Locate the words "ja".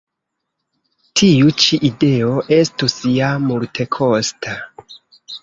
3.19-3.29